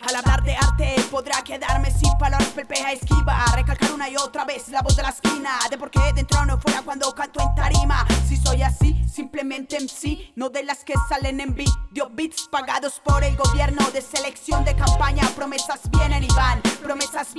[0.00, 3.44] Al hablar de arte podrá quedarme sin palabras, perpeja esquiva.
[3.54, 5.58] Recalcar una y otra vez la voz de la esquina.
[5.70, 8.06] De por qué dentro no fuera cuando canto en tarima.
[8.26, 13.22] Si soy así, simplemente MC No de las que salen en video beats Pagados por
[13.22, 15.28] el gobierno de selección de campaña.
[15.36, 16.62] Promesas vienen y van,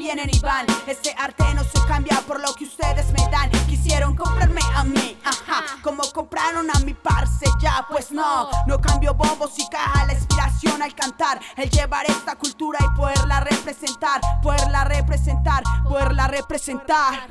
[0.02, 0.65] vienen y van.
[0.88, 3.52] Ese arte no se cambia por lo que ustedes me dan.
[3.70, 9.13] Quisieron comprarme a mí, ajá Como compraron a mi parce ya Pues no, no cambio
[9.13, 14.85] bombos y caja La inspiración al cantar El llevar esta cultura y poderla representar Poderla
[14.85, 17.30] representar, poderla representar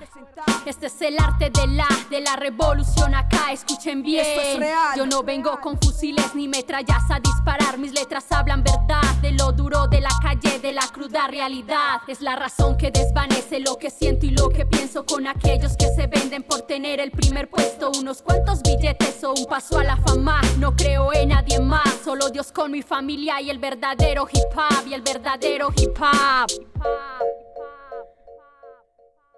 [0.66, 4.24] Este es el arte de la, de la revolución acá, escuchen bien.
[4.24, 4.96] Esto es real.
[4.96, 9.52] Yo no vengo con fusiles ni metrallas a disparar, mis letras hablan verdad de lo
[9.52, 12.02] duro de la calle, de la cruda realidad.
[12.06, 15.86] Es la razón que desvanece lo que siento y lo que pienso con aquellos que
[15.94, 18.89] se venden por tener el primer puesto, unos cuantos billetes
[19.22, 20.40] o un paso a la fama.
[20.58, 24.86] No creo en nadie más, solo Dios con mi familia y el verdadero hip hop
[24.86, 26.50] y el verdadero hip hop.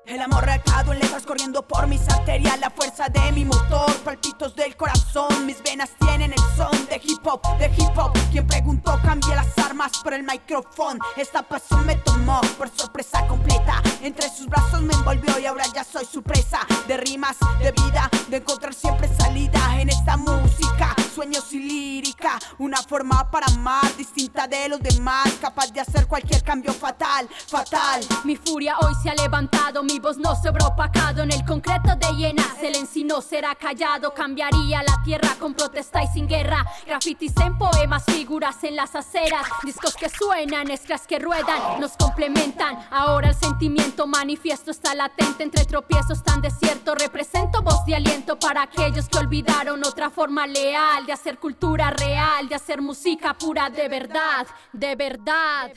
[0.05, 4.55] El amor recado en letras corriendo por mis arterias La fuerza de mi motor, palpitos
[4.57, 8.99] del corazón Mis venas tienen el son de hip hop, de hip hop Quien preguntó
[9.05, 14.49] cambié las armas por el micrófono Esta pasión me tomó por sorpresa completa Entre sus
[14.49, 16.59] brazos me envolvió y ahora ya soy su presa.
[16.89, 22.79] De rimas, de vida, de encontrar siempre salida En esta música, sueños y lírica Una
[22.79, 28.37] forma para amar distinta de los demás Capaz de hacer cualquier cambio fatal, fatal Mi
[28.37, 32.13] furia hoy se ha levantado, mi voz no se habrá opacado en el concreto de
[32.17, 32.63] llenas.
[32.63, 36.65] El encino será callado, cambiaría la tierra con protesta y sin guerra.
[36.87, 42.79] Grafitis en poemas, figuras en las aceras, discos que suenan, escras que ruedan, nos complementan.
[42.91, 46.95] Ahora el sentimiento manifiesto está latente entre tropiezos tan desierto.
[46.95, 52.49] Represento voz de aliento para aquellos que olvidaron otra forma leal de hacer cultura real,
[52.49, 55.71] de hacer música pura de verdad, de verdad.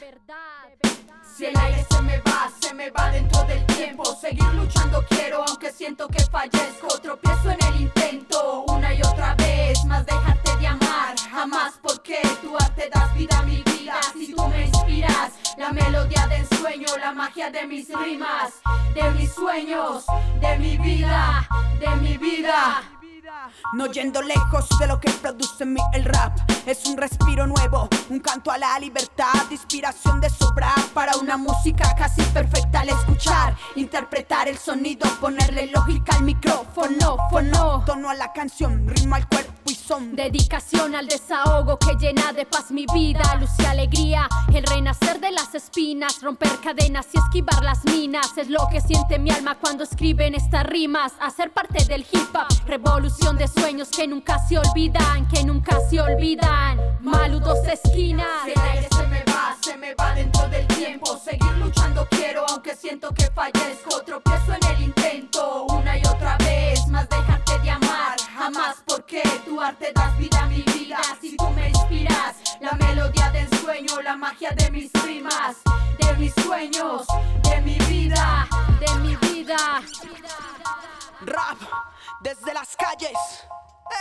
[1.36, 4.06] Si el aire se me va, se me va dentro del tiempo.
[4.16, 6.88] Seguir luchando quiero, aunque siento que fallezco.
[7.02, 9.84] Tropiezo en el intento, una y otra vez.
[9.86, 14.00] Más dejarte de amar, jamás porque tu arte das vida a mi vida.
[14.14, 18.54] Si tú me inspiras, la melodía de ensueño, la magia de mis rimas,
[18.94, 20.06] de mis sueños,
[20.40, 21.48] de mi vida,
[21.80, 22.95] de mi vida.
[23.74, 26.38] No yendo lejos de lo que produce en mí el rap.
[26.66, 31.94] Es un respiro nuevo, un canto a la libertad Inspiración de sobra para una música
[31.96, 38.32] casi perfecta al escuchar Interpretar el sonido, ponerle lógica al micrófono fono, Tono a la
[38.34, 43.36] canción, ritmo al cuerpo y son Dedicación al desahogo que llena de paz mi vida,
[43.40, 48.50] luz y alegría, el renacer de las espinas, romper cadenas y esquivar las minas, es
[48.50, 53.38] lo que siente mi alma cuando escriben estas rimas, hacer parte del hip hop, revolución
[53.38, 58.28] de sueños que nunca se olvidan, que nunca se olvidan, maludos esquinas.
[58.46, 61.18] Si el aire se me va, se me va dentro del tiempo.
[61.18, 63.95] Seguir luchando quiero, aunque siento que fallezco.
[69.66, 71.00] amarte das vida a mi vida.
[71.20, 75.58] Si tú me inspiras la melodía del sueño, la magia de mis rimas
[75.98, 77.08] De mis sueños,
[77.44, 78.48] de mi vida,
[78.80, 79.82] de mi vida.
[81.22, 81.58] Rap
[82.22, 83.18] desde las calles.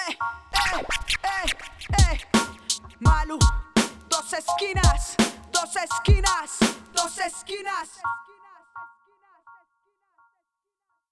[0.08, 0.86] Eh, eh,
[1.22, 2.20] eh, eh.
[3.00, 3.38] Malu,
[4.08, 5.16] dos esquinas,
[5.50, 6.58] dos esquinas,
[6.92, 7.88] dos esquinas.